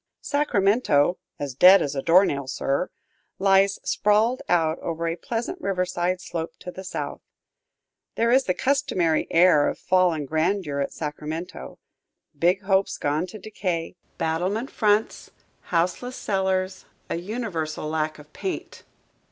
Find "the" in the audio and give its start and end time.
6.71-6.83, 8.45-8.55